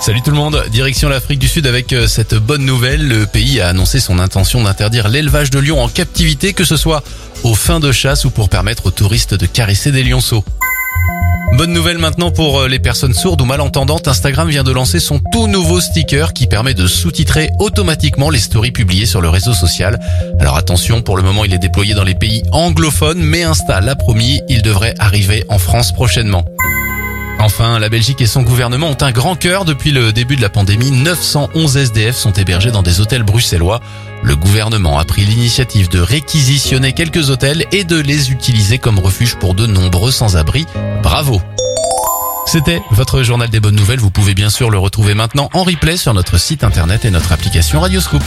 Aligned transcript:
Salut 0.00 0.22
tout 0.22 0.30
le 0.30 0.36
monde, 0.36 0.62
direction 0.70 1.08
l'Afrique 1.08 1.40
du 1.40 1.48
Sud 1.48 1.66
avec 1.66 1.92
euh, 1.92 2.06
cette 2.06 2.34
bonne 2.34 2.64
nouvelle. 2.64 3.06
Le 3.06 3.26
pays 3.26 3.60
a 3.60 3.68
annoncé 3.68 3.98
son 3.98 4.20
intention 4.20 4.62
d'interdire 4.62 5.08
l'élevage 5.08 5.50
de 5.50 5.58
lions 5.58 5.82
en 5.82 5.88
captivité, 5.88 6.52
que 6.52 6.64
ce 6.64 6.76
soit 6.76 7.02
aux 7.42 7.54
fins 7.54 7.80
de 7.80 7.90
chasse 7.90 8.24
ou 8.24 8.30
pour 8.30 8.48
permettre 8.48 8.86
aux 8.86 8.90
touristes 8.92 9.34
de 9.34 9.44
caresser 9.46 9.90
des 9.90 10.04
lionceaux. 10.04 10.44
Bonne 11.54 11.72
nouvelle 11.72 11.98
maintenant 11.98 12.30
pour 12.30 12.60
euh, 12.60 12.68
les 12.68 12.78
personnes 12.78 13.12
sourdes 13.12 13.40
ou 13.40 13.44
malentendantes, 13.44 14.06
Instagram 14.06 14.48
vient 14.48 14.62
de 14.62 14.70
lancer 14.70 15.00
son 15.00 15.18
tout 15.32 15.48
nouveau 15.48 15.80
sticker 15.80 16.32
qui 16.32 16.46
permet 16.46 16.74
de 16.74 16.86
sous-titrer 16.86 17.50
automatiquement 17.58 18.30
les 18.30 18.38
stories 18.38 18.70
publiées 18.70 19.06
sur 19.06 19.20
le 19.20 19.28
réseau 19.28 19.52
social. 19.52 19.98
Alors 20.38 20.56
attention, 20.56 21.02
pour 21.02 21.16
le 21.16 21.24
moment 21.24 21.44
il 21.44 21.52
est 21.52 21.58
déployé 21.58 21.94
dans 21.94 22.04
les 22.04 22.14
pays 22.14 22.44
anglophones, 22.52 23.20
mais 23.20 23.42
Insta 23.42 23.80
l'a 23.80 23.96
promis, 23.96 24.40
il 24.48 24.62
devrait 24.62 24.94
arriver 25.00 25.44
en 25.48 25.58
France 25.58 25.90
prochainement. 25.90 26.44
Enfin, 27.40 27.78
la 27.78 27.88
Belgique 27.88 28.20
et 28.20 28.26
son 28.26 28.42
gouvernement 28.42 28.88
ont 28.88 28.96
un 29.00 29.12
grand 29.12 29.36
cœur. 29.36 29.64
Depuis 29.64 29.92
le 29.92 30.12
début 30.12 30.36
de 30.36 30.42
la 30.42 30.48
pandémie, 30.48 30.90
911 30.90 31.76
SDF 31.76 32.16
sont 32.16 32.32
hébergés 32.32 32.72
dans 32.72 32.82
des 32.82 33.00
hôtels 33.00 33.22
bruxellois. 33.22 33.80
Le 34.22 34.34
gouvernement 34.34 34.98
a 34.98 35.04
pris 35.04 35.24
l'initiative 35.24 35.88
de 35.88 36.00
réquisitionner 36.00 36.92
quelques 36.92 37.30
hôtels 37.30 37.64
et 37.70 37.84
de 37.84 37.96
les 37.96 38.32
utiliser 38.32 38.78
comme 38.78 38.98
refuge 38.98 39.36
pour 39.36 39.54
de 39.54 39.66
nombreux 39.66 40.10
sans-abri. 40.10 40.66
Bravo 41.02 41.40
C'était 42.46 42.82
votre 42.90 43.22
journal 43.22 43.48
des 43.48 43.60
bonnes 43.60 43.76
nouvelles. 43.76 44.00
Vous 44.00 44.10
pouvez 44.10 44.34
bien 44.34 44.50
sûr 44.50 44.70
le 44.70 44.78
retrouver 44.78 45.14
maintenant 45.14 45.48
en 45.52 45.62
replay 45.62 45.96
sur 45.96 46.14
notre 46.14 46.38
site 46.38 46.64
internet 46.64 47.04
et 47.04 47.10
notre 47.10 47.32
application 47.32 47.80
Radioscoop. 47.80 48.24